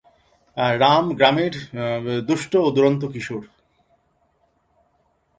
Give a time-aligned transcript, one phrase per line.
[0.81, 1.53] রাম গ্রামের
[2.27, 3.43] দুষ্ট ও দুরন্ত কিশোর।